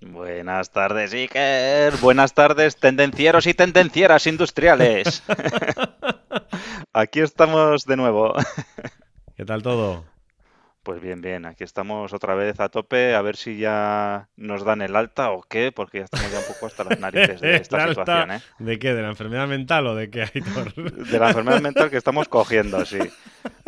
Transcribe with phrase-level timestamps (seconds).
[0.00, 1.94] Buenas tardes, Iker.
[1.98, 5.22] Buenas tardes, tendencieros y tendencieras industriales.
[6.94, 8.34] Aquí estamos de nuevo.
[9.36, 10.04] ¿Qué tal todo?
[10.82, 14.80] Pues bien, bien, aquí estamos otra vez a tope, a ver si ya nos dan
[14.80, 17.76] el alta o qué, porque ya estamos ya un poco hasta las narices de esta
[17.76, 18.42] ¿El alta situación, ¿eh?
[18.58, 18.94] ¿De qué?
[18.94, 20.74] ¿De la enfermedad mental o de qué, Aitor?
[20.74, 22.98] De la enfermedad mental que estamos cogiendo, sí.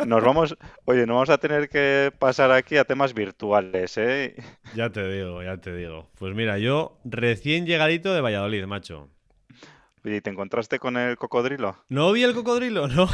[0.03, 4.35] Nos vamos, oye, nos vamos a tener que pasar aquí a temas virtuales, ¿eh?
[4.73, 6.09] Ya te digo, ya te digo.
[6.17, 9.12] Pues mira, yo recién llegadito de Valladolid, macho.
[10.05, 11.77] ¿Y te encontraste con el cocodrilo?
[11.89, 13.07] No vi el cocodrilo, no.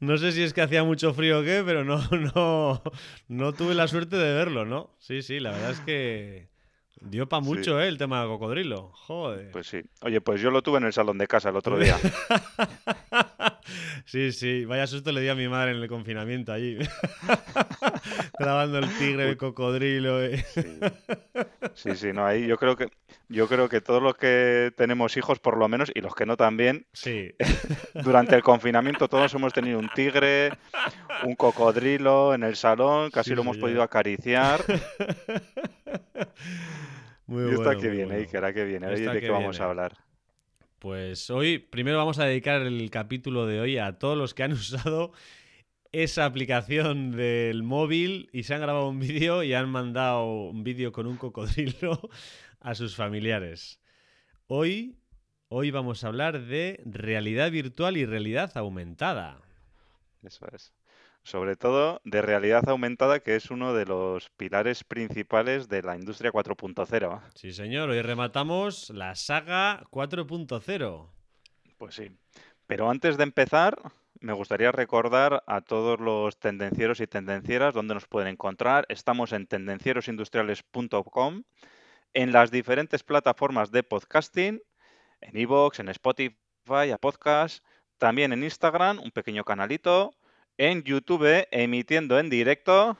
[0.00, 1.98] no sé si es que hacía mucho frío o qué, pero no,
[2.34, 2.82] no,
[3.28, 4.94] no tuve la suerte de verlo, ¿no?
[4.98, 6.48] Sí, sí, la verdad es que
[7.02, 7.48] dio para Sí.
[7.50, 7.88] mucho, ¿eh?
[7.88, 8.92] El tema del cocodrilo.
[8.94, 9.50] Joder.
[9.50, 9.82] Pues sí.
[10.02, 11.96] Oye, pues yo lo tuve en el salón de casa el otro día.
[14.04, 16.78] Sí, sí, vaya susto le di a mi madre en el confinamiento allí.
[18.38, 20.22] Grabando el tigre, el cocodrilo.
[20.22, 20.44] eh.
[20.54, 20.80] Sí.
[21.74, 22.88] Sí, sí, no, ahí yo creo que
[23.28, 26.36] yo creo que todos los que tenemos hijos por lo menos y los que no
[26.36, 27.30] también, Sí,
[28.04, 30.50] durante el confinamiento todos hemos tenido un tigre,
[31.24, 34.60] un cocodrilo en el salón, casi Sí, lo hemos podido acariciar.
[37.26, 38.20] muy y está bueno, que muy viene, bueno.
[38.22, 38.86] Iker, ¿a qué viene?
[38.88, 39.64] Oye, ¿de qué vamos viene.
[39.64, 39.92] a hablar?
[40.82, 44.52] Pues hoy, primero vamos a dedicar el capítulo de hoy a todos los que han
[44.52, 45.12] usado
[45.92, 50.90] esa aplicación del móvil y se han grabado un vídeo y han mandado un vídeo
[50.90, 52.00] con un cocodrilo
[52.60, 53.80] a sus familiares.
[54.48, 54.98] Hoy,
[55.46, 59.40] hoy vamos a hablar de realidad virtual y realidad aumentada.
[60.24, 60.72] Eso es.
[61.24, 66.32] Sobre todo de realidad aumentada, que es uno de los pilares principales de la industria
[66.32, 67.20] 4.0.
[67.34, 71.08] Sí, señor, hoy rematamos la saga 4.0.
[71.78, 72.10] Pues sí.
[72.66, 73.78] Pero antes de empezar,
[74.22, 78.86] me gustaría recordar a todos los tendencieros y tendencieras dónde nos pueden encontrar.
[78.88, 81.42] Estamos en tendencierosindustriales.com,
[82.14, 84.62] en las diferentes plataformas de podcasting,
[85.20, 87.64] en iVoox, en Spotify, a podcast,
[87.98, 90.14] también en Instagram, un pequeño canalito,
[90.62, 92.96] en YouTube, emitiendo en directo.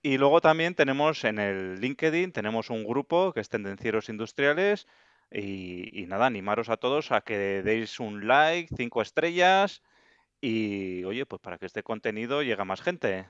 [0.00, 4.86] Y luego también tenemos en el LinkedIn, tenemos un grupo que es Tendencieros Industriales.
[5.28, 9.82] Y, y nada, animaros a todos a que deis un like, cinco estrellas.
[10.40, 13.28] Y oye, pues para que este contenido llegue a más gente.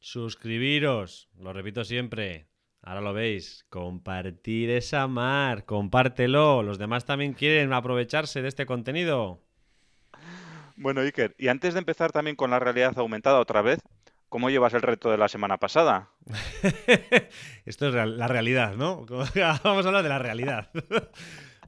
[0.00, 2.46] Suscribiros, lo repito siempre.
[2.80, 6.62] Ahora lo veis, compartir es amar, compártelo.
[6.62, 9.42] Los demás también quieren aprovecharse de este contenido.
[10.76, 13.80] Bueno, Iker, y antes de empezar también con la realidad aumentada otra vez,
[14.28, 16.10] ¿cómo llevas el reto de la semana pasada?
[17.64, 19.06] Esto es real- la realidad, ¿no?
[19.64, 20.70] Vamos a hablar de la realidad.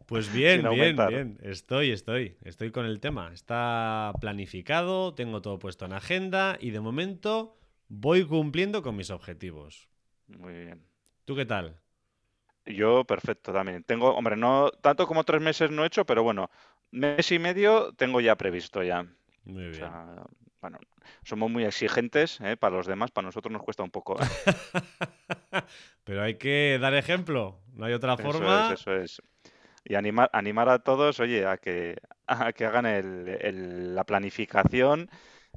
[0.07, 1.39] Pues bien, bien, bien.
[1.43, 3.31] Estoy, estoy, estoy con el tema.
[3.35, 7.59] Está planificado, tengo todo puesto en agenda y de momento
[7.89, 9.87] voy cumpliendo con mis objetivos.
[10.29, 10.83] Muy bien.
[11.27, 11.77] ¿Tú qué tal?
[12.69, 13.83] Yo, perfecto también.
[13.85, 16.51] Tengo, hombre, no tanto como tres meses no he hecho, pero bueno,
[16.91, 19.01] mes y medio tengo ya previsto ya.
[19.45, 19.99] Muy O bien.
[19.99, 20.25] sea,
[20.61, 20.79] bueno,
[21.25, 22.57] somos muy exigentes, ¿eh?
[22.57, 24.17] Para los demás, para nosotros nos cuesta un poco.
[26.05, 27.61] Pero hay que dar ejemplo.
[27.75, 28.53] No hay otra Eso forma.
[28.53, 29.23] es, eso es.
[29.85, 31.99] Y animar, animar a todos, oye, a que,
[32.29, 35.11] a que hagan el- el- la planificación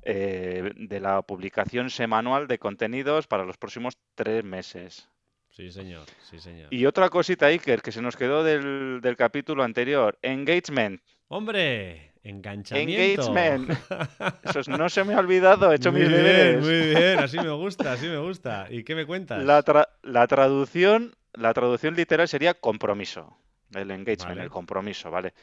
[0.03, 5.09] eh, de la publicación semanal de contenidos para los próximos tres meses.
[5.51, 6.73] Sí, señor, sí, señor.
[6.73, 11.01] Y otra cosita, Iker, que se nos quedó del, del capítulo anterior, engagement.
[11.27, 12.11] ¡Hombre!
[12.23, 13.27] Enganchamiento.
[13.33, 13.69] Engagement.
[14.43, 16.63] Eso es- no se me ha olvidado, he hecho muy mis bien, deberes.
[16.63, 17.19] muy bien.
[17.19, 18.67] Así me gusta, así me gusta.
[18.69, 19.43] ¿Y qué me cuentas?
[19.43, 23.35] La, tra- la traducción, la traducción literal sería compromiso.
[23.73, 24.43] El engagement, Vale.
[24.43, 25.33] el compromiso, ¿vale?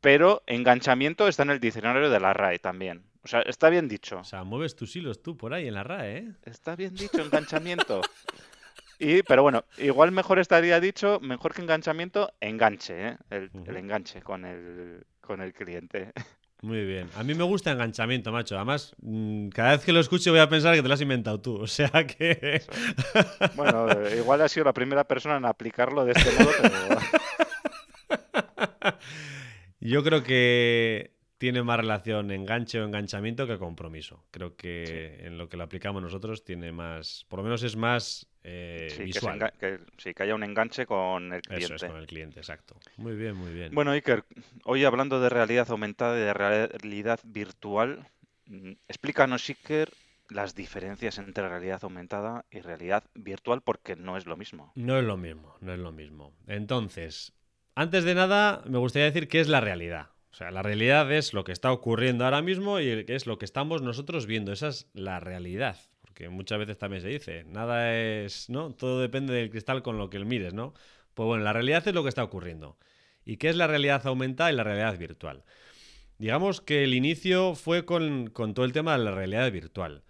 [0.00, 3.02] Pero enganchamiento está en el diccionario de la RAE también.
[3.22, 4.18] O sea, está bien dicho.
[4.20, 6.28] O sea, mueves tus hilos tú por ahí en la RAE, ¿eh?
[6.44, 8.00] Está bien dicho enganchamiento.
[9.02, 13.16] Y, pero bueno, igual mejor estaría dicho, mejor que enganchamiento, enganche, ¿eh?
[13.30, 16.12] El, enganche con el, con el cliente.
[16.60, 17.08] Muy bien.
[17.16, 18.56] A mí me gusta enganchamiento, macho.
[18.56, 21.40] Además, mm, cada vez que lo escuche voy a pensar que te lo has inventado
[21.40, 21.56] tú.
[21.56, 22.60] O sea que...
[23.56, 27.00] Bueno, eh, igual ha sido la primera persona en aplicarlo de este modo, pero
[29.80, 34.26] Yo creo que tiene más relación enganche o enganchamiento que compromiso.
[34.30, 38.29] Creo que en lo que lo aplicamos nosotros tiene más, por lo menos es más
[38.42, 39.52] eh, visual.
[39.58, 41.64] Que, sí, que haya un enganche con el cliente.
[41.64, 42.76] Eso es, con el cliente, exacto.
[42.96, 43.74] Muy bien, muy bien.
[43.74, 44.24] Bueno, Iker,
[44.64, 48.08] hoy hablando de realidad aumentada y de realidad virtual,
[48.46, 49.90] mm, explícanos, Iker,
[50.30, 54.72] las diferencias entre realidad aumentada y realidad virtual porque no es lo mismo.
[54.74, 56.32] No es lo mismo, no es lo mismo.
[56.46, 57.32] Entonces,
[57.74, 60.10] antes de nada, me gustaría decir qué es la realidad.
[60.32, 63.44] O sea, la realidad es lo que está ocurriendo ahora mismo y es lo que
[63.44, 64.52] estamos nosotros viendo.
[64.52, 65.76] Esa es la realidad.
[66.20, 68.74] Porque muchas veces también se dice, nada es, ¿no?
[68.74, 70.74] Todo depende del cristal con lo que mires, ¿no?
[71.14, 72.76] Pues bueno, la realidad es lo que está ocurriendo.
[73.24, 75.44] ¿Y qué es la realidad aumentada y la realidad virtual?
[76.18, 80.02] Digamos que el inicio fue con, con todo el tema de la realidad virtual.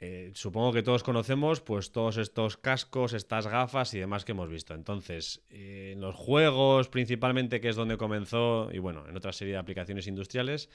[0.00, 4.48] Eh, supongo que todos conocemos pues todos estos cascos, estas gafas y demás que hemos
[4.48, 4.74] visto.
[4.74, 9.52] Entonces, eh, en los juegos principalmente, que es donde comenzó, y bueno, en otra serie
[9.52, 10.68] de aplicaciones industriales,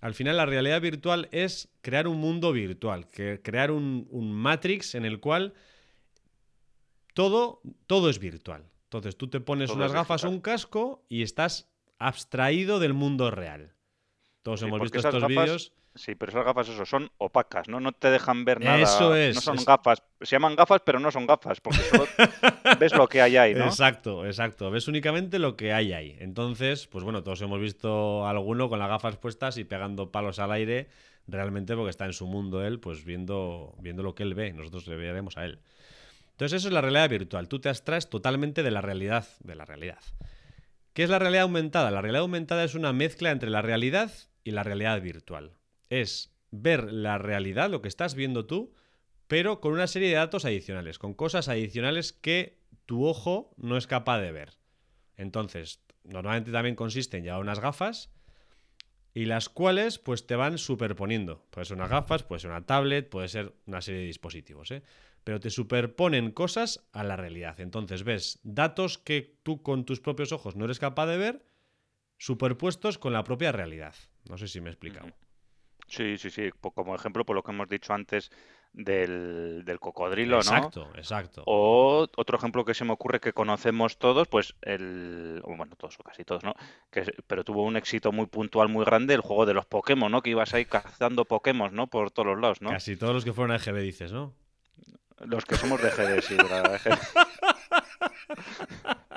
[0.00, 5.04] al final la realidad virtual es crear un mundo virtual, que, crear un, Matrix en
[5.04, 5.54] el cual
[7.14, 8.70] todo, todo es virtual.
[8.84, 13.74] Entonces tú te pones unas gafas o un casco y estás abstraído del mundo real.
[14.42, 15.72] Todos hemos visto estos vídeos.
[15.98, 17.80] Sí, pero esas gafas eso, son opacas, ¿no?
[17.80, 18.78] No te dejan ver nada.
[18.78, 19.34] Eso es.
[19.34, 20.00] No son gafas.
[20.20, 22.06] Se llaman gafas, pero no son gafas, porque solo
[22.78, 23.64] ves lo que hay ahí, ¿no?
[23.64, 24.70] Exacto, exacto.
[24.70, 26.16] Ves únicamente lo que hay ahí.
[26.20, 30.38] Entonces, pues bueno, todos hemos visto a alguno con las gafas puestas y pegando palos
[30.38, 30.88] al aire,
[31.26, 34.52] realmente porque está en su mundo él, pues viendo, viendo lo que él ve.
[34.52, 35.58] Nosotros le veremos a él.
[36.30, 37.48] Entonces, eso es la realidad virtual.
[37.48, 39.98] Tú te abstraes totalmente de la realidad, de la realidad.
[40.92, 41.90] ¿Qué es la realidad aumentada?
[41.90, 44.12] La realidad aumentada es una mezcla entre la realidad
[44.44, 45.57] y la realidad virtual
[45.90, 48.72] es ver la realidad, lo que estás viendo tú,
[49.26, 53.86] pero con una serie de datos adicionales, con cosas adicionales que tu ojo no es
[53.86, 54.58] capaz de ver.
[55.16, 58.10] Entonces, normalmente también consiste en llevar unas gafas
[59.12, 61.44] y las cuales pues te van superponiendo.
[61.50, 64.82] Puede ser unas gafas, puede ser una tablet, puede ser una serie de dispositivos, ¿eh?
[65.24, 67.60] pero te superponen cosas a la realidad.
[67.60, 71.44] Entonces ves datos que tú con tus propios ojos no eres capaz de ver
[72.16, 73.94] superpuestos con la propia realidad.
[74.28, 75.12] No sé si me he explicado.
[75.88, 76.50] Sí, sí, sí.
[76.60, 78.30] Como ejemplo, por lo que hemos dicho antes
[78.72, 80.40] del, del cocodrilo, ¿no?
[80.40, 81.42] Exacto, exacto.
[81.46, 86.02] O otro ejemplo que se me ocurre que conocemos todos, pues el, bueno, todos o
[86.02, 86.54] casi todos, ¿no?
[86.90, 90.22] Que, pero tuvo un éxito muy puntual, muy grande, el juego de los Pokémon, ¿no?
[90.22, 91.86] Que ibas ahí cazando Pokémon, ¿no?
[91.86, 92.70] Por todos los lados, ¿no?
[92.70, 94.34] Casi todos los que fueron a EGB dices, ¿no?
[95.20, 96.44] Los que somos de GD, sí, de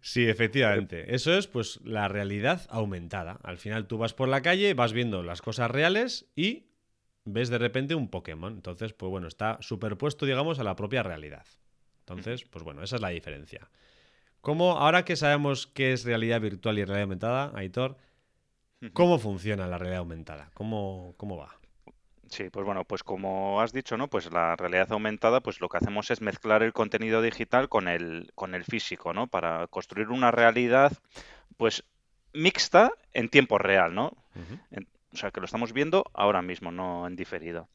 [0.00, 1.14] Sí, efectivamente.
[1.14, 3.38] Eso es pues la realidad aumentada.
[3.42, 6.66] Al final tú vas por la calle, vas viendo las cosas reales y
[7.24, 8.52] ves de repente un Pokémon.
[8.52, 11.46] Entonces, pues bueno, está superpuesto, digamos, a la propia realidad.
[12.00, 13.70] Entonces, pues bueno, esa es la diferencia.
[14.40, 17.96] ¿Cómo, ahora que sabemos qué es realidad virtual y realidad aumentada, Aitor,
[18.92, 20.50] ¿cómo funciona la realidad aumentada?
[20.52, 21.58] ¿Cómo, cómo va?
[22.28, 24.08] Sí, pues bueno, pues como has dicho, ¿no?
[24.08, 28.30] Pues la realidad aumentada, pues lo que hacemos es mezclar el contenido digital con el,
[28.34, 29.26] con el físico, ¿no?
[29.26, 30.92] Para construir una realidad,
[31.56, 31.84] pues
[32.32, 34.16] mixta en tiempo real, ¿no?
[35.12, 37.68] o sea, que lo estamos viendo ahora mismo, no en diferido.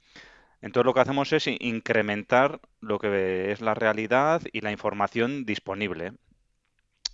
[0.62, 6.13] Entonces lo que hacemos es incrementar lo que es la realidad y la información disponible.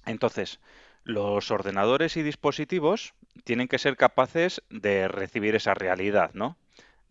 [0.05, 0.59] Entonces,
[1.03, 6.57] los ordenadores y dispositivos tienen que ser capaces de recibir esa realidad, ¿no?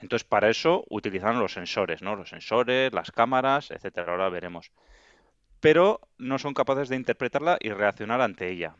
[0.04, 2.14] Entonces, para eso utilizan los sensores, ¿no?
[2.14, 4.12] Los sensores, las cámaras, etcétera.
[4.12, 4.70] Ahora veremos.
[5.60, 8.76] Pero no son capaces de interpretarla y reaccionar ante ella.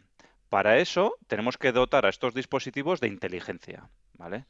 [0.51, 3.89] Para eso tenemos que dotar a estos dispositivos de inteligencia,
[4.19, 4.45] ¿vale?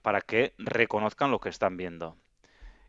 [0.00, 2.16] para que reconozcan lo que están viendo.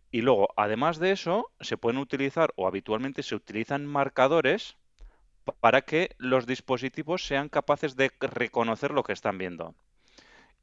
[0.10, 4.78] Y luego, además de eso, se pueden utilizar o habitualmente se utilizan marcadores
[5.60, 9.75] para que los dispositivos sean capaces de reconocer lo que están viendo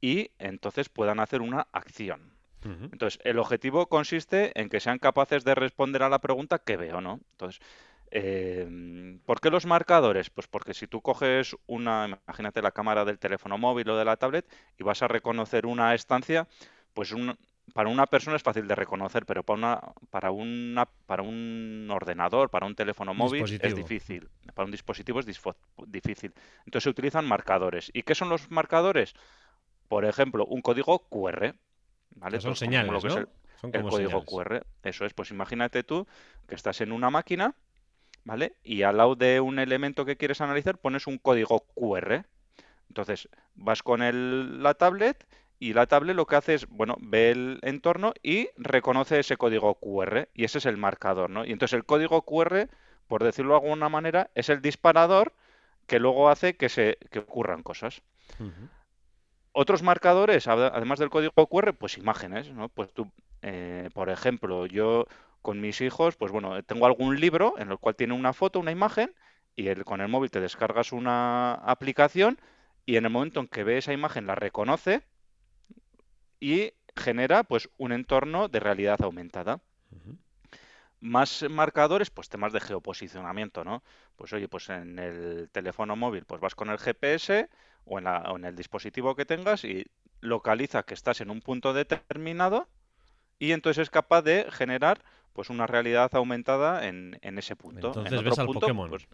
[0.03, 2.33] y entonces puedan hacer una acción.
[2.65, 7.01] Entonces, el objetivo consiste en que sean capaces de responder a la pregunta que veo,
[7.01, 7.19] ¿no?
[7.31, 7.61] Entonces,
[8.11, 10.29] eh, ¿por qué los marcadores?
[10.29, 14.15] Pues porque si tú coges una, imagínate la cámara del teléfono móvil o de la
[14.15, 14.45] tablet
[14.77, 16.47] y vas a reconocer una estancia,
[16.93, 17.13] pues
[17.73, 19.79] para una persona es fácil de reconocer, pero para una,
[20.09, 24.29] para una, para un ordenador, para un teléfono móvil es difícil.
[24.53, 26.33] Para un dispositivo es difícil.
[26.65, 27.89] Entonces se utilizan marcadores.
[27.93, 29.15] ¿Y qué son los marcadores?
[29.93, 31.53] Por ejemplo, un código QR.
[32.15, 32.41] ¿vale?
[32.41, 33.15] son señales, ¿no?
[33.15, 33.27] el,
[33.61, 34.65] el código QR.
[34.81, 36.07] Eso es, pues imagínate tú
[36.47, 37.53] que estás en una máquina,
[38.23, 38.55] ¿vale?
[38.63, 42.25] Y al lado de un elemento que quieres analizar pones un código QR.
[42.89, 45.27] Entonces, vas con el, la tablet
[45.59, 49.75] y la tablet lo que hace es, bueno, ve el entorno y reconoce ese código
[49.75, 51.45] QR y ese es el marcador, ¿no?
[51.45, 52.67] Y entonces el código QR,
[53.07, 55.33] por decirlo de alguna manera, es el disparador
[55.85, 58.01] que luego hace que se que ocurran cosas.
[59.53, 62.69] Otros marcadores, además del código QR, pues imágenes, ¿no?
[62.69, 63.09] Pues tú,
[63.41, 65.05] eh, por ejemplo, yo
[65.41, 68.71] con mis hijos, pues bueno, tengo algún libro en el cual tiene una foto, una
[68.71, 69.13] imagen,
[69.55, 72.39] y el, con el móvil te descargas una aplicación
[72.85, 75.03] y en el momento en que ve esa imagen la reconoce
[76.39, 79.61] y genera pues un entorno de realidad aumentada.
[80.99, 83.83] Más marcadores, pues temas de geoposicionamiento, ¿no?
[84.15, 87.49] Pues oye, pues en el teléfono móvil, pues vas con el GPS
[87.85, 89.85] o en, la, o en el dispositivo que tengas y
[90.21, 92.67] localiza que estás en un punto determinado
[93.39, 97.87] y entonces es capaz de generar pues una realidad aumentada en, ese punto.
[97.87, 98.89] Entonces ves al Pokémon.
[98.89, 99.07] Pues,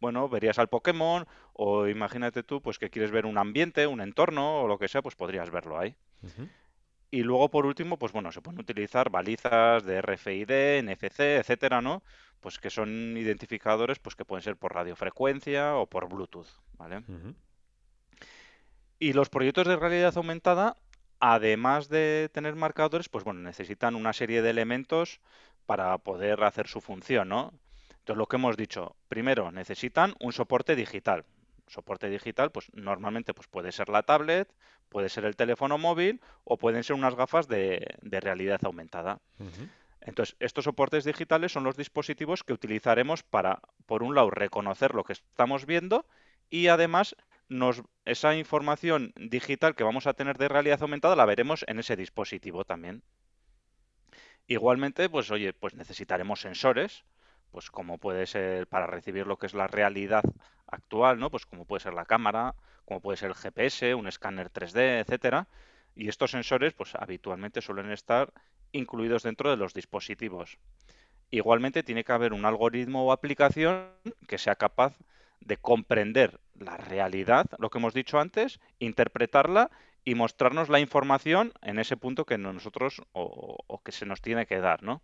[0.00, 4.62] bueno, verías al Pokémon o imagínate tú pues que quieres ver un ambiente, un entorno
[4.62, 5.96] o lo que sea, pues podrías verlo ahí.
[7.10, 12.02] Y luego, por último, pues bueno, se pueden utilizar balizas de RFID, NFC, etcétera, ¿no?
[12.40, 17.02] Pues que son identificadores pues que pueden ser por radiofrecuencia o por Bluetooth, ¿vale?
[19.04, 20.78] Y los proyectos de realidad aumentada,
[21.20, 25.20] además de tener marcadores, pues bueno, necesitan una serie de elementos
[25.66, 27.52] para poder hacer su función, ¿no?
[27.90, 31.26] Entonces, lo que hemos dicho, primero, necesitan un soporte digital
[31.66, 34.48] soporte digital, pues normalmente pues puede ser la tablet,
[34.88, 39.20] puede ser el teléfono móvil o pueden ser unas gafas de, realidad aumentada.
[40.00, 45.04] Entonces, estos soportes digitales son los dispositivos que utilizaremos para, por un lado, reconocer lo
[45.04, 46.06] que estamos viendo
[46.50, 47.16] y además
[47.48, 51.96] nos, esa información digital que vamos a tener de realidad aumentada la veremos en ese
[51.96, 53.02] dispositivo también.
[54.46, 57.04] Igualmente, pues oye, pues necesitaremos sensores,
[57.50, 60.22] pues como puede ser para recibir lo que es la realidad
[60.66, 61.30] actual, ¿no?
[61.30, 65.48] Pues como puede ser la cámara, como puede ser el GPS, un escáner 3D, etcétera.
[65.94, 68.32] Y estos sensores, pues habitualmente suelen estar
[68.72, 70.58] incluidos dentro de los dispositivos.
[71.30, 73.88] Igualmente tiene que haber un algoritmo o aplicación
[74.28, 74.96] que sea capaz
[75.44, 79.70] de comprender la realidad, lo que hemos dicho antes, interpretarla
[80.04, 84.46] y mostrarnos la información en ese punto que nosotros o, o que se nos tiene
[84.46, 85.02] que dar, ¿no?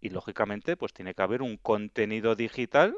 [0.00, 2.96] y lógicamente pues tiene que haber un contenido digital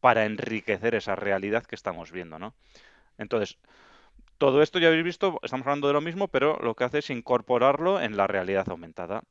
[0.00, 2.54] para enriquecer esa realidad que estamos viendo, ¿no?
[3.18, 3.58] Entonces,
[4.38, 7.10] todo esto ya habéis visto, estamos hablando de lo mismo, pero lo que hace es
[7.10, 9.22] incorporarlo en la realidad aumentada.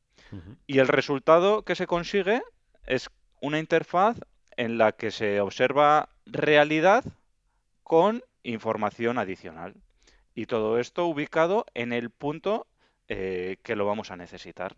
[0.65, 2.41] Y el resultado que se consigue
[2.85, 3.09] es
[3.41, 4.17] una interfaz
[4.57, 7.03] en la que se observa realidad
[7.83, 9.75] con información adicional.
[10.33, 12.67] Y todo esto ubicado en el punto
[13.07, 14.75] eh, que lo vamos a necesitar.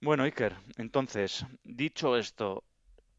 [0.00, 2.64] Bueno, Iker, entonces, dicho esto,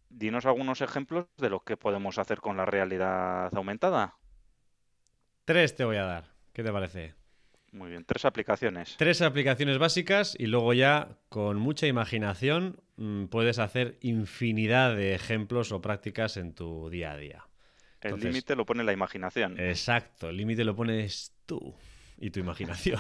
[0.10, 4.16] dinos algunos ejemplos de lo que podemos hacer con la realidad aumentada.
[5.46, 6.26] Tres te voy a dar.
[6.54, 7.19] ¿Qué te parece?
[7.72, 8.96] Muy bien, tres aplicaciones.
[8.98, 15.72] Tres aplicaciones básicas y luego ya con mucha imaginación mm, puedes hacer infinidad de ejemplos
[15.72, 17.48] o prácticas en tu día a día.
[18.02, 19.60] el límite lo pone la imaginación.
[19.60, 21.76] Exacto, el límite lo pones tú
[22.18, 23.00] y tu imaginación.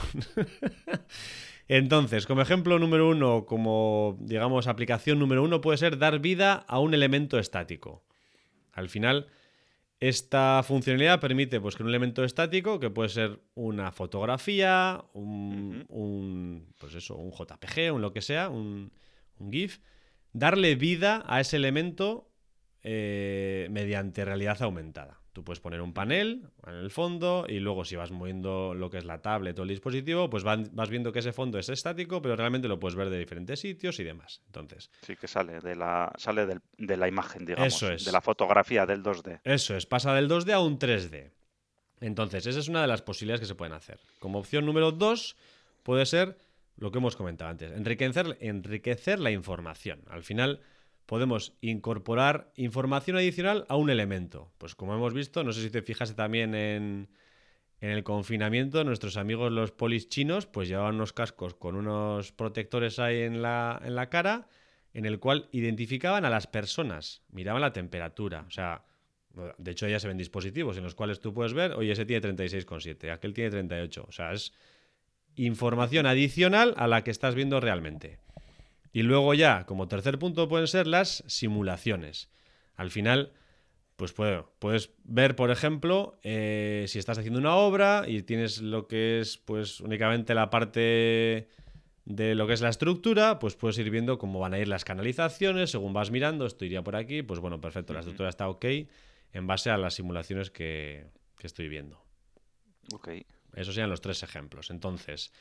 [1.67, 6.79] Entonces, como ejemplo número uno, como digamos aplicación número uno, puede ser dar vida a
[6.79, 8.03] un elemento estático.
[8.73, 9.27] Al final,
[9.99, 16.95] esta funcionalidad permite pues, que un elemento estático, que puede ser una fotografía, un, pues
[16.95, 18.91] eso, un JPG, un lo que sea, un,
[19.51, 19.79] GIF,
[20.31, 22.31] darle vida a ese elemento
[22.83, 25.18] eh, mediante realidad aumentada.
[25.33, 28.97] Tú puedes poner un panel en el fondo y luego si vas moviendo lo que
[28.97, 32.35] es la tablet o el dispositivo, pues vas viendo que ese fondo es estático, pero
[32.35, 34.41] realmente lo puedes ver de diferentes sitios y demás.
[34.47, 39.03] Entonces, sí que sale de la sale de la imagen, digamos, de la fotografía del
[39.03, 39.41] 2D.
[39.43, 41.31] Eso es, pasa del 2D a un 3D.
[42.01, 43.99] Entonces, esa es una de las posibilidades que se pueden hacer.
[44.19, 45.35] Como opción número 2
[45.83, 46.37] puede ser
[46.77, 50.01] lo que hemos comentado antes, enriquecer, enriquecer la información.
[50.09, 50.61] Al final,
[51.09, 54.51] podemos incorporar información adicional a un elemento.
[54.59, 57.09] Pues como hemos visto, no sé si te fijaste también en,
[57.81, 63.21] el confinamiento, nuestros amigos los polis chinos pues llevaban unos cascos con unos protectores ahí
[63.23, 64.49] en la, en la cara
[64.93, 68.83] en el cual identificaban a las personas, miraban la temperatura, o sea,
[69.57, 72.35] de hecho ya se ven dispositivos en los cuales tú puedes ver, oye, ese tiene
[72.35, 74.53] 36,7, aquel tiene 38, o sea, es
[75.35, 78.19] información adicional a la que estás viendo realmente.
[78.91, 82.29] Y luego ya, como tercer punto, pueden ser las simulaciones.
[82.75, 83.33] Al final,
[83.95, 89.19] pues puedes ver, por ejemplo, eh, si estás haciendo una obra y tienes lo que
[89.19, 91.49] es pues únicamente la parte
[92.05, 94.85] de lo que es la estructura, pues puedes ir viendo cómo van a ir las
[94.85, 98.65] canalizaciones, según vas mirando, esto iría por aquí, pues bueno, perfecto, la estructura está ok
[99.33, 101.05] en base a las simulaciones que,
[101.37, 102.01] que estoy viendo.
[102.93, 103.09] Ok.
[103.55, 104.69] Esos serían los tres ejemplos.
[104.71, 105.31] Entonces,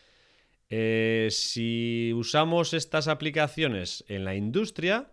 [0.71, 5.11] eh, si usamos estas aplicaciones en la industria,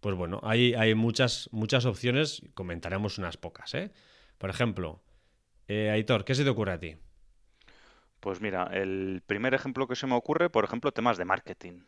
[0.00, 3.74] pues bueno, hay, hay muchas, muchas opciones, comentaremos unas pocas.
[3.74, 3.90] ¿eh?
[4.38, 5.00] Por ejemplo,
[5.70, 6.96] Eh, Aitor, ¿qué se te ocurre a ti?
[8.20, 11.82] Pues mira, el primer ejemplo que se me ocurre, por ejemplo, temas de marketing.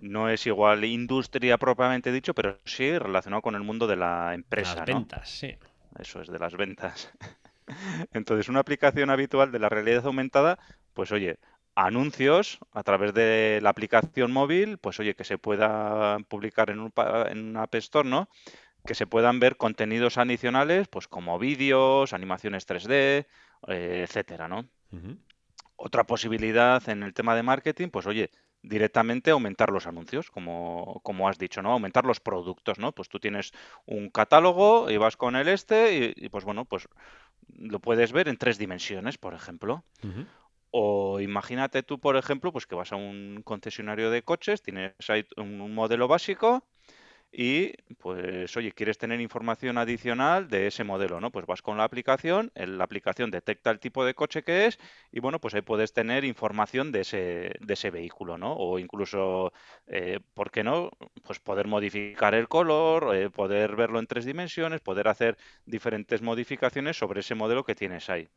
[0.00, 4.34] No es igual industria propiamente dicho, pero sí relacionado con el mundo de la Las
[4.34, 4.84] empresa, ¿no?
[4.86, 5.56] ventas, sí.
[5.98, 7.12] Eso es, de las ventas.
[8.12, 10.58] Entonces, una aplicación habitual de la realidad aumentada,
[10.92, 11.38] pues oye,
[11.74, 16.92] anuncios a través de la aplicación móvil, pues oye, que se pueda publicar en un,
[17.28, 18.28] en una App Store, ¿no?
[18.84, 23.26] Que se puedan ver contenidos adicionales, pues como vídeos, animaciones 3D,
[23.68, 24.68] eh, etcétera, ¿no?
[25.76, 28.30] Otra posibilidad en el tema de marketing, pues oye,
[28.62, 31.72] directamente aumentar los anuncios, como, como has dicho, ¿no?
[31.72, 32.92] Aumentar los productos, ¿no?
[32.92, 33.52] Pues tú tienes
[33.86, 36.88] un catálogo y vas con el este y, y, pues bueno, pues
[37.56, 39.84] lo puedes ver en tres dimensiones, por ejemplo.
[40.72, 45.26] O imagínate tú, por ejemplo, pues que vas a un concesionario de coches, tienes ahí
[45.36, 46.64] un modelo básico
[47.32, 51.30] y pues, oye, quieres tener información adicional de ese modelo, ¿no?
[51.30, 54.78] Pues vas con la aplicación, la aplicación detecta el tipo de coche que es
[55.12, 58.54] y bueno, pues ahí puedes tener información de ese, de ese vehículo, ¿no?
[58.54, 59.52] O incluso,
[59.86, 60.90] eh, ¿por qué no?
[61.22, 65.36] Pues poder modificar el color, eh, poder verlo en tres dimensiones, poder hacer
[65.66, 68.28] diferentes modificaciones sobre ese modelo que tienes ahí.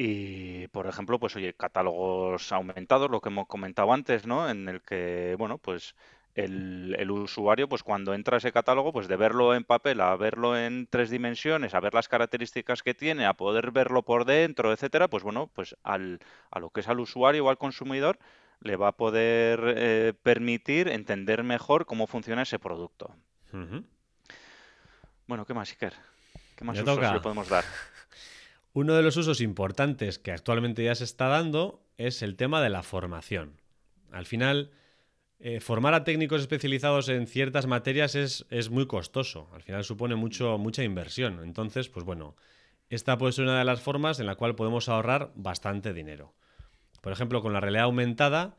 [0.00, 4.48] Y, por ejemplo, pues oye, catálogos aumentados, lo que hemos comentado antes, ¿no?
[4.48, 5.96] En el que, bueno, pues
[6.36, 10.14] el, el usuario, pues cuando entra a ese catálogo, pues de verlo en papel a
[10.14, 14.72] verlo en tres dimensiones, a ver las características que tiene, a poder verlo por dentro,
[14.72, 16.20] etcétera, pues bueno, pues al,
[16.52, 18.20] a lo que es al usuario o al consumidor
[18.60, 23.12] le va a poder eh, permitir entender mejor cómo funciona ese producto.
[25.26, 25.94] Bueno, ¿qué más, Iker?
[26.54, 27.64] ¿Qué más usos le podemos dar?
[28.80, 32.70] Uno de los usos importantes que actualmente ya se está dando es el tema de
[32.70, 33.60] la formación.
[34.12, 34.70] Al final,
[35.40, 39.50] eh, formar a técnicos especializados en ciertas materias es, es muy costoso.
[39.52, 41.40] Al final supone mucho, mucha inversión.
[41.42, 42.36] Entonces, pues bueno,
[42.88, 46.32] esta puede ser una de las formas en la cual podemos ahorrar bastante dinero.
[47.00, 48.56] Por ejemplo, con la realidad aumentada,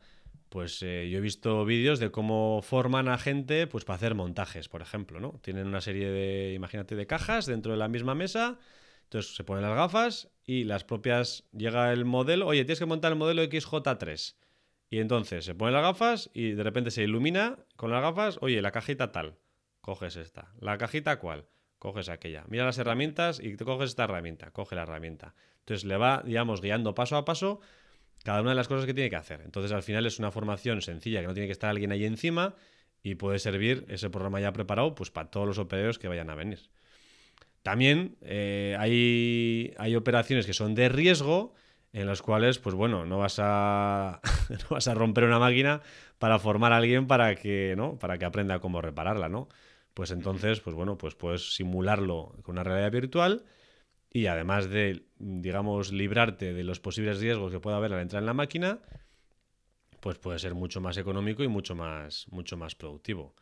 [0.50, 4.68] pues eh, yo he visto vídeos de cómo forman a gente pues, para hacer montajes,
[4.68, 5.40] por ejemplo, ¿no?
[5.40, 8.58] Tienen una serie de, imagínate, de cajas dentro de la misma mesa.
[9.10, 11.42] Entonces se ponen las gafas y las propias.
[11.50, 12.46] Llega el modelo.
[12.46, 14.36] Oye, tienes que montar el modelo XJ3.
[14.88, 18.38] Y entonces se ponen las gafas y de repente se ilumina con las gafas.
[18.40, 19.36] Oye, la cajita tal.
[19.80, 20.54] Coges esta.
[20.60, 21.48] La cajita cuál.
[21.80, 22.44] Coges aquella.
[22.46, 24.52] Mira las herramientas y te coges esta herramienta.
[24.52, 25.34] Coge la herramienta.
[25.58, 27.60] Entonces le va, digamos, guiando paso a paso
[28.22, 29.40] cada una de las cosas que tiene que hacer.
[29.40, 32.54] Entonces al final es una formación sencilla que no tiene que estar alguien ahí encima
[33.02, 36.36] y puede servir ese programa ya preparado pues para todos los operarios que vayan a
[36.36, 36.60] venir.
[37.62, 41.54] También eh, hay, hay operaciones que son de riesgo
[41.92, 45.82] en las cuales, pues bueno, no vas a, no vas a romper una máquina
[46.18, 47.98] para formar a alguien para que, ¿no?
[47.98, 49.48] Para que aprenda cómo repararla, ¿no?
[49.94, 53.44] Pues entonces, pues bueno, pues puedes simularlo con una realidad virtual
[54.10, 58.26] y además de, digamos, librarte de los posibles riesgos que pueda haber al entrar en
[58.26, 58.80] la máquina,
[60.00, 63.34] pues puede ser mucho más económico y mucho más, mucho más productivo.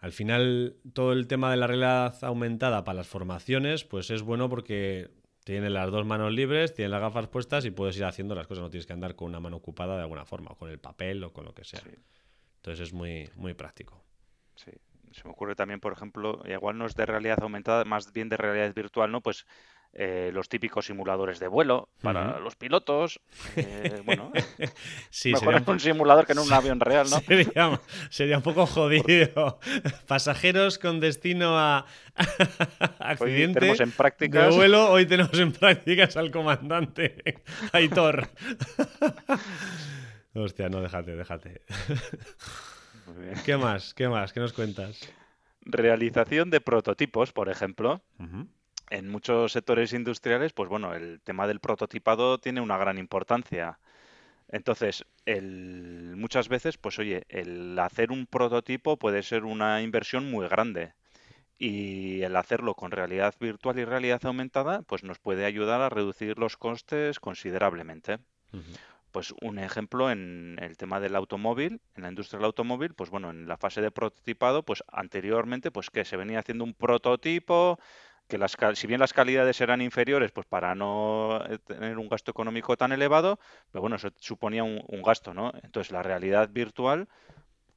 [0.00, 4.48] Al final, todo el tema de la realidad aumentada para las formaciones, pues es bueno
[4.48, 5.10] porque
[5.44, 8.62] tienes las dos manos libres, tienes las gafas puestas y puedes ir haciendo las cosas.
[8.62, 11.22] No tienes que andar con una mano ocupada de alguna forma, o con el papel
[11.24, 11.80] o con lo que sea.
[11.80, 11.90] Sí.
[12.56, 14.02] Entonces es muy, muy práctico.
[14.54, 14.70] Sí,
[15.12, 18.36] se me ocurre también, por ejemplo, igual no es de realidad aumentada, más bien de
[18.36, 19.20] realidad virtual, ¿no?
[19.20, 19.46] Pues
[19.92, 23.20] eh, los típicos simuladores de vuelo para los pilotos.
[23.56, 24.30] eh, bueno,
[25.10, 27.18] Sí, mejor sería en un, un simulador que en un avión real, ¿no?
[27.20, 29.58] sería, sería un poco jodido.
[30.06, 34.54] Pasajeros con destino a Hoy accidente tenemos en de prácticas.
[34.54, 34.90] vuelo.
[34.90, 38.28] Hoy tenemos en prácticas al comandante Aitor.
[40.34, 41.62] Hostia, no, déjate, déjate.
[43.06, 43.34] Muy bien.
[43.44, 43.94] ¿Qué más?
[43.94, 44.32] ¿Qué más?
[44.32, 45.00] ¿Qué nos cuentas?
[45.62, 48.02] Realización de prototipos, por ejemplo.
[48.18, 48.46] Ujú,
[48.90, 53.80] En muchos sectores industriales, pues bueno, el tema del prototipado tiene una gran importancia.
[54.48, 60.48] Entonces, el, muchas veces, pues oye, el hacer un prototipo puede ser una inversión muy
[60.48, 60.94] grande.
[61.58, 66.38] Y el hacerlo con realidad virtual y realidad aumentada, pues nos puede ayudar a reducir
[66.38, 68.18] los costes considerablemente.
[68.52, 68.78] ujú,
[69.12, 73.30] Pues un ejemplo en el tema del automóvil, en la industria del automóvil, pues bueno,
[73.30, 77.78] en la fase de prototipado, pues anteriormente, pues que se venía haciendo un prototipo,
[78.30, 82.30] que las, si bien las calidades eran inferiores, pues para no eh, tener un gasto
[82.30, 83.40] económico tan elevado,
[83.72, 85.52] pero bueno, eso suponía un, gasto, ¿no?
[85.64, 87.08] Entonces la realidad virtual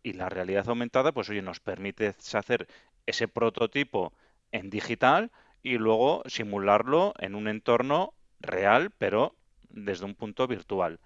[0.04, 2.68] y la realidad aumentada, pues oye, nos permite hacer
[3.08, 4.14] ese prototipo
[4.52, 5.32] en digital
[5.64, 9.36] y luego simularlo en un entorno real, pero
[9.70, 11.00] desde un punto virtual.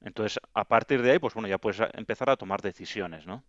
[0.00, 3.44] Entonces, a partir de ahí, pues bueno, ya puedes empezar a tomar decisiones, ¿no?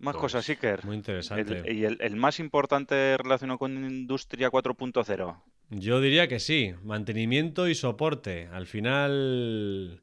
[0.00, 0.84] Más Pues, cosas, Iker.
[0.84, 1.72] Muy El- interesante.
[1.72, 5.36] y el, el más importante relacionado con Industria 4.0.
[5.70, 8.48] Yo diría que sí, mantenimiento y soporte.
[8.52, 10.02] Al final,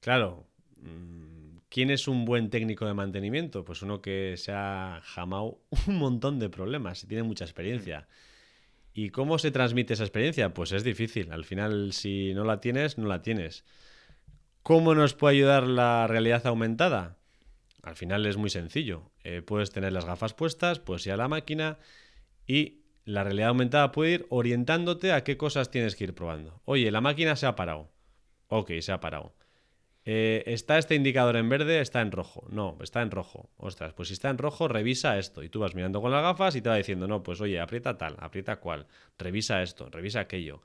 [0.00, 3.64] claro, mm, ¿quién es un buen técnico de mantenimiento?
[3.64, 8.06] Pues uno que se ha jamado un montón de problemas y tiene mucha experiencia.
[8.92, 10.52] ¿Y cómo se transmite esa experiencia?
[10.52, 11.32] Pues es difícil.
[11.32, 13.64] Al final, si no la tienes, no la tienes.
[14.62, 17.16] ¿Cómo nos puede ayudar la realidad aumentada?
[17.82, 19.10] Al final es muy sencillo.
[19.24, 21.78] Eh, puedes tener las gafas puestas, puedes ir a la máquina
[22.46, 26.60] y la realidad aumentada puede ir orientándote a qué cosas tienes que ir probando.
[26.64, 27.90] Oye, la máquina se ha parado.
[28.48, 29.34] Ok, se ha parado.
[30.04, 31.80] Eh, ¿Está este indicador en verde?
[31.80, 32.46] Está en rojo.
[32.50, 33.50] No, está en rojo.
[33.56, 35.42] Ostras, pues si está en rojo, revisa esto.
[35.42, 37.98] Y tú vas mirando con las gafas y te va diciendo, no, pues oye, aprieta
[37.98, 38.86] tal, aprieta cual,
[39.18, 40.62] revisa esto, revisa aquello.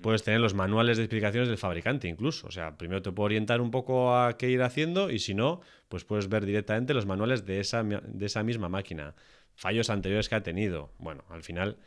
[0.00, 2.48] Puedes tener los manuales de explicaciones del fabricante incluso.
[2.48, 5.60] O sea, primero te puedo orientar un poco a qué ir haciendo y si no,
[5.88, 9.14] pues puedes ver directamente los manuales de esa, de esa misma máquina.
[9.54, 10.90] Fallos anteriores que ha tenido.
[10.98, 11.78] Bueno, al final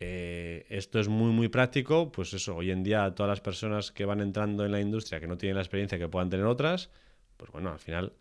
[0.00, 2.10] eh, esto es muy, muy práctico.
[2.10, 5.26] Pues eso, hoy en día todas las personas que van entrando en la industria que
[5.26, 6.90] no tienen la experiencia que puedan tener otras,
[7.36, 8.12] pues bueno, al final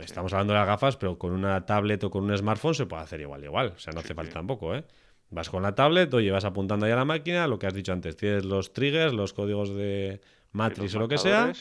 [0.00, 3.02] estamos hablando de las gafas, pero con una tablet o con un smartphone se puede
[3.04, 3.68] hacer igual, igual.
[3.76, 4.34] O sea, no Sí, hace falta sí.
[4.34, 4.84] tampoco, ¿eh?
[5.30, 7.92] Vas con la tablet, oye, vas apuntando ahí a la máquina, lo que has dicho
[7.92, 10.20] antes, tienes los triggers, los códigos de
[10.52, 11.52] Matrix o lo que sea,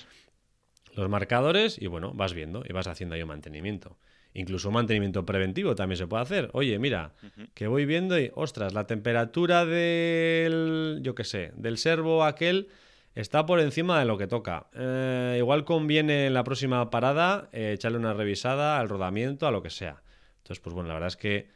[0.96, 3.98] los marcadores y bueno, vas viendo y vas haciendo ahí un mantenimiento.
[4.34, 6.50] Incluso un mantenimiento preventivo también se puede hacer.
[6.54, 7.14] Oye, mira,
[7.54, 12.68] que voy viendo y, ostras, la temperatura del, yo qué sé, del servo aquel
[13.16, 14.68] está por encima de lo que toca.
[14.74, 19.64] Eh, igual conviene en la próxima parada eh, echarle una revisada al rodamiento, a lo
[19.64, 20.04] que sea.
[20.38, 21.50] Entonces, pues bueno, la verdad es que,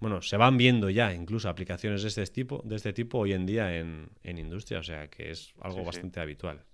[0.00, 3.46] bueno, se van viendo ya incluso aplicaciones de este tipo, de este tipo hoy en
[3.46, 5.86] día en, en industria, o sea que es algo Sí, sí.
[5.86, 6.64] bastante habitual.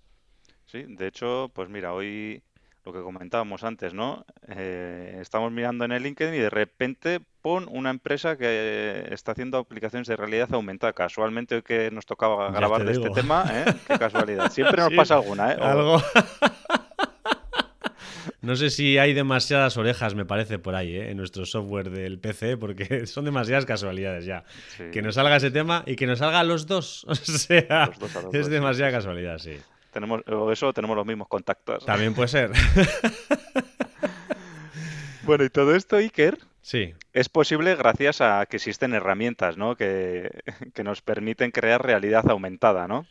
[0.65, 2.41] Sí, de hecho, pues mira, hoy
[2.83, 4.25] lo que comentábamos antes, ¿no?
[4.47, 9.57] Eh, estamos mirando en el LinkedIn y de repente pon una empresa que está haciendo
[9.57, 10.93] aplicaciones de realidad aumentada.
[10.93, 13.65] Casualmente hoy que nos tocaba grabar de este tema, ¿eh?
[13.87, 14.51] Qué casualidad.
[14.51, 15.57] Siempre nos Sí, pasa alguna, ¿eh?
[15.59, 15.97] O- Algo.
[18.45, 21.09] No sé si hay demasiadas orejas, me parece, por ahí, ¿eh?
[21.09, 24.43] en nuestro software del PC, porque son demasiadas casualidades ya.
[24.77, 27.05] sí, Que nos salga ese tema y que nos salga los dos.
[27.09, 29.57] O sea, Los dos a los es dos, demasiada casualidad, sí.
[29.91, 31.85] tenemos, o eso, tenemos los mismos contactos.
[31.85, 32.51] También puede ser.
[35.23, 39.75] Bueno, y todo esto, Iker, Sí, es posible gracias a que existen herramientas, ¿no?
[39.75, 40.29] Que,
[40.73, 43.07] que nos permiten crear realidad aumentada, ¿no?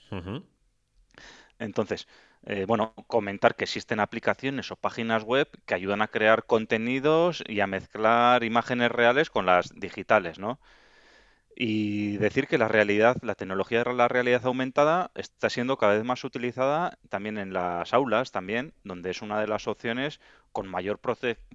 [1.59, 2.07] Entonces,
[2.46, 7.61] eh, bueno, comentar que existen aplicaciones o páginas web que ayudan a crear contenidos y
[7.61, 10.61] a mezclar imágenes reales con las digitales, ¿no?
[11.57, 16.04] Y decir que la realidad, la tecnología de la realidad aumentada está siendo cada vez
[16.04, 20.20] más utilizada también en las aulas, también, donde es una de las opciones
[20.52, 21.00] con mayor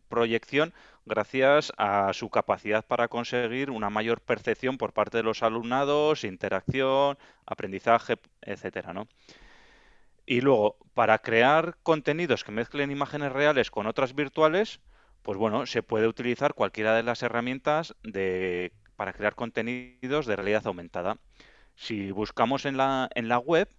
[0.10, 0.74] proyección
[1.06, 7.18] gracias a su capacidad para conseguir una mayor percepción por parte de los alumnados, interacción,
[7.46, 9.08] aprendizaje, etcétera, ¿no?
[10.30, 14.80] Y luego, para crear contenidos que mezclen imágenes reales con otras virtuales,
[15.24, 20.68] pues bueno, se puede utilizar cualquiera de las herramientas de, para crear contenidos de realidad
[20.68, 21.18] aumentada.
[21.74, 23.70] Si buscamos en la, en la web,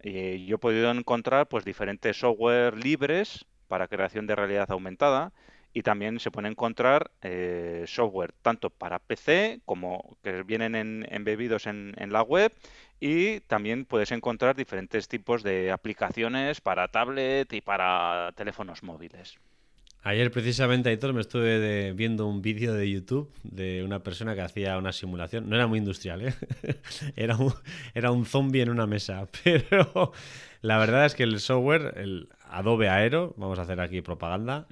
[0.00, 5.32] eh, yo he podido encontrar pues diferentes software libres para creación de realidad aumentada
[5.74, 11.66] y también se pueden encontrar eh, software tanto para PC como que vienen en- embebidos
[11.66, 12.52] en, en la web
[13.00, 19.38] y también puedes encontrar diferentes tipos de aplicaciones para tablet y para teléfonos móviles.
[20.04, 24.40] Ayer precisamente, Aitor, me estuve de- viendo un vídeo de YouTube de una persona que
[24.40, 25.48] hacía una simulación.
[25.48, 26.34] No era muy industrial, ¿eh?
[27.16, 27.52] Era un,
[27.94, 29.28] era un zombie en una mesa.
[29.44, 30.10] Pero
[30.60, 34.66] la verdad es que el software, el Adobe Aero, vamos a hacer aquí propaganda.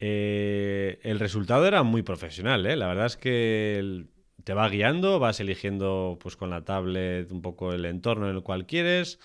[0.00, 2.76] Eh, el resultado era muy profesional, ¿eh?
[2.76, 4.04] La verdad es que
[4.44, 8.42] te va guiando, vas eligiendo pues con la tablet un poco el entorno en el
[8.42, 9.18] cual quieres.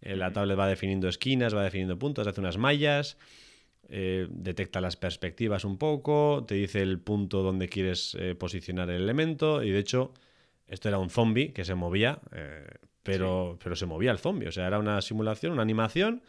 [0.00, 3.16] eh, la tablet va definiendo esquinas, va definiendo puntos, hace unas mallas
[3.88, 9.62] eh, detecta las perspectivas un poco, te dice el punto donde quieres posicionar el elemento
[9.62, 10.12] y de hecho
[10.66, 12.20] esto era un zombie que se movía,
[13.02, 16.22] pero, pero se movía el zombie, o sea, era una simulación, una animación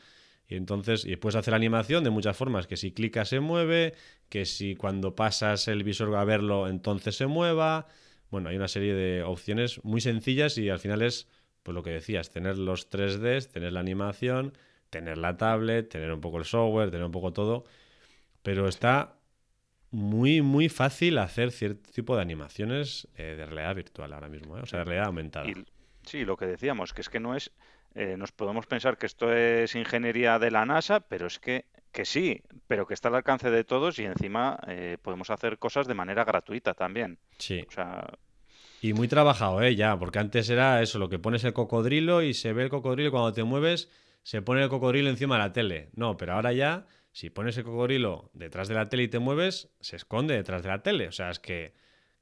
[0.50, 3.94] y entonces y puedes hacer animación de muchas formas, que si clicas se mueve,
[4.28, 7.88] que si cuando pasas el visor a verlo entonces se mueva,
[8.32, 11.30] bueno, hay una serie de opciones muy sencillas y al final es
[11.62, 14.54] pues lo que decías, tener los 3Ds, tener la animación,
[14.90, 17.66] tener la tablet, tener un poco el software, tener un poco todo,
[18.42, 19.18] pero está
[19.92, 24.62] muy, muy fácil hacer cierto tipo de animaciones eh, de realidad virtual ahora mismo, ¿eh?
[24.64, 25.46] o sea, de realidad aumentada.
[26.06, 27.52] Sí, lo que decíamos, que es que no es,
[27.96, 32.06] eh, nos podemos pensar que esto es ingeniería de la NASA, pero es que, que
[32.06, 35.96] sí, pero que está al alcance de todos y encima eh, podemos hacer cosas de
[35.96, 37.18] manera gratuita también.
[37.38, 37.66] Sí.
[37.68, 38.08] O sea,
[38.82, 39.76] Y muy trabajado, ¿eh?
[39.76, 43.10] Ya, porque antes era eso, lo que pones el cocodrilo y se ve el cocodrilo
[43.10, 43.90] y cuando te mueves
[44.24, 45.90] se pone el cocodrilo encima de la tele.
[45.94, 49.70] No, pero ahora ya, si pones el cocodrilo detrás de la tele y te mueves,
[49.80, 51.08] se esconde detrás de la tele.
[51.08, 51.74] O sea, es que,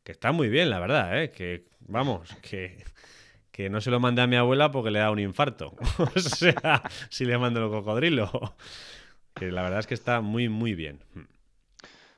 [0.03, 1.29] que está muy bien, la verdad, ¿eh?
[1.31, 2.83] Que, vamos, que,
[3.57, 5.73] que no se lo mandé a mi abuela porque le da un infarto.
[6.15, 8.29] o sea, si le mando el cocodrilo.
[9.33, 10.99] Que la verdad es que está muy, muy bien.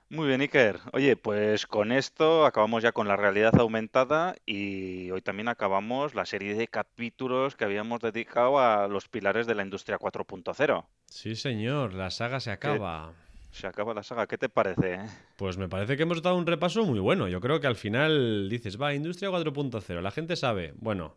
[0.09, 0.81] Muy bien, Iker.
[0.91, 6.25] Oye, pues con esto acabamos ya con la realidad aumentada y hoy también acabamos la
[6.25, 10.85] serie de capítulos que habíamos dedicado a los pilares de la industria 4.0.
[11.05, 13.13] Sí, señor, la saga se acaba.
[13.51, 14.95] Se acaba la saga, ¿qué te parece?
[14.95, 15.05] eh?
[15.37, 17.29] Pues me parece que hemos dado un repaso muy bueno.
[17.29, 20.73] Yo creo que al final dices, va, industria 4.0, la gente sabe.
[20.75, 21.15] Bueno,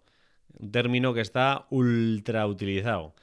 [0.58, 3.14] un término que está ultra utilizado.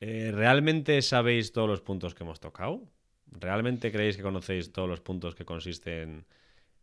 [0.00, 2.82] Eh, ¿Realmente sabéis todos los puntos que hemos tocado?
[3.26, 6.26] ¿Realmente creéis que conocéis todos los puntos que consisten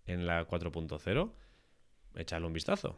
[0.05, 1.31] en la 4.0?
[2.15, 2.97] Echadle un vistazo.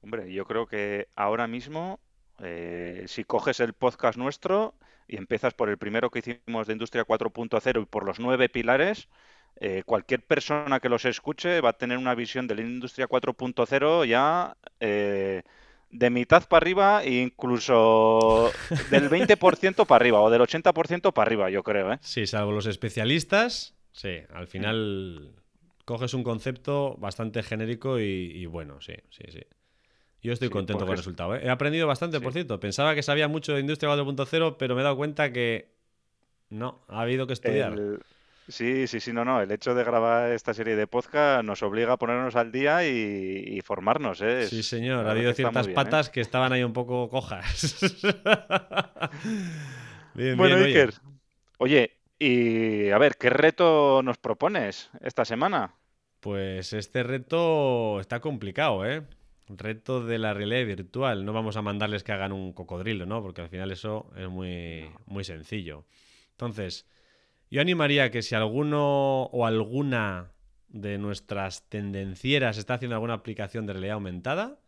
[0.00, 2.00] Hombre, yo creo que ahora mismo,
[2.40, 4.74] eh, si coges el podcast nuestro
[5.06, 9.08] y empiezas por el primero que hicimos de Industria 4.0 y por los nueve pilares,
[9.56, 14.06] eh, cualquier persona que los escuche va a tener una visión de la Industria 4.0
[14.06, 14.56] ya
[15.90, 18.52] de mitad para arriba e incluso
[18.84, 21.98] del 20% para arriba o del 80% para arriba, yo creo, ¿eh?
[22.00, 25.32] Sí, salvo los especialistas, sí, al final
[25.84, 29.40] coges un concepto bastante genérico y, y bueno, sí, sí, sí.
[30.22, 31.36] Yo estoy Sí, contento con el resultado.
[31.36, 31.40] ¿eh?
[31.44, 32.60] He aprendido bastante, por cierto.
[32.60, 35.74] Pensaba que sabía mucho de Industria 4.0, pero me he dado cuenta que
[36.50, 37.72] no, ha habido que estudiar.
[37.74, 38.00] El-
[38.48, 39.42] Sí, sí, sí, no, no.
[39.42, 43.44] El hecho de grabar esta serie de podcast nos obliga a ponernos al día y,
[43.46, 44.46] y formarnos, ¿eh?
[44.48, 45.06] Sí, señor.
[45.06, 45.84] Ha habido ciertas bien, ¿eh?
[45.84, 47.76] patas que estaban ahí un poco cojas.
[50.14, 50.80] bien, Bueno, bien, oye.
[50.80, 50.94] Iker,
[51.58, 55.74] oye, y a ver, ¿qué reto nos propones esta semana?
[56.20, 59.02] Pues este reto está complicado, ¿eh?
[59.48, 61.24] Reto de la realidad virtual.
[61.24, 63.22] No vamos a mandarles que hagan un cocodrilo, ¿no?
[63.22, 65.84] Porque al final eso es muy, muy sencillo.
[66.30, 66.86] Entonces,
[67.50, 70.32] yo animaría que si alguno o alguna
[70.68, 74.60] de nuestras tendencieras está haciendo alguna aplicación de realidad aumentada,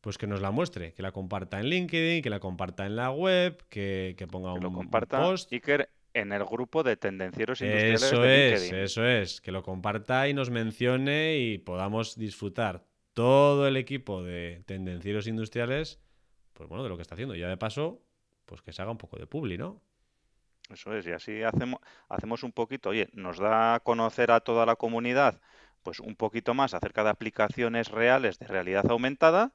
[0.00, 3.10] pues que nos la muestre, que la comparta en LinkedIn, que la comparta en la
[3.10, 5.50] web, que, que ponga Que un, lo comparta post.
[5.52, 8.74] Iker en el grupo de tendencieros industriales Eso de es, LinkedIn.
[8.84, 14.62] eso es, que lo comparta y nos mencione y podamos disfrutar todo el equipo de
[14.66, 16.00] tendencieros industriales,
[16.52, 17.34] pues bueno, de lo que está haciendo.
[17.34, 18.02] Y ya de paso,
[18.44, 19.80] pues que se haga un poco de publi, ¿no?
[20.70, 24.64] Eso es, y así hacemos, hacemos un poquito, oye, nos da a conocer a toda
[24.64, 25.40] la comunidad,
[25.82, 29.52] pues un poquito más acerca de aplicaciones reales de realidad aumentada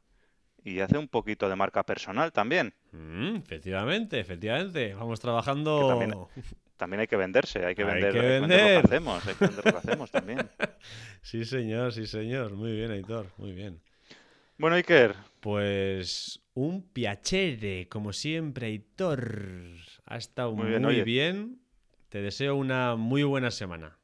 [0.64, 4.94] y hace un poquito de marca personal también, Mm, efectivamente, efectivamente.
[4.94, 6.30] Vamos también, trabajando.
[6.78, 9.46] también hay que venderse, hay que Hay vender, que vender lo que hacemos, hay que
[9.46, 10.40] vender lo que hacemos también.
[11.22, 12.54] Sí, señor, sí, señor.
[12.54, 13.80] Muy bien, Aitor, muy bien.
[14.58, 19.34] Bueno, Iker, Pues un piacere, como siempre, Aitor.
[20.06, 21.60] Ha estado muy bien.
[22.10, 23.98] Te deseo una muy buena semana.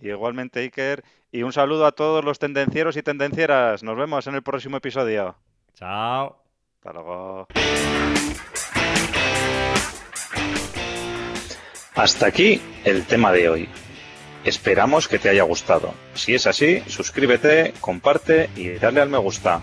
[0.00, 4.42] igualmente Iker, y un saludo a todos los tendencieros y tendencieras, nos vemos en el
[4.42, 5.36] próximo episodio.
[5.74, 6.42] Chao.
[6.76, 7.46] Hasta luego.
[11.94, 13.68] Hasta aquí el tema de hoy.
[14.44, 15.94] Esperamos que te haya gustado.
[16.14, 19.62] Si es así, suscríbete, comparte y dale al me gusta.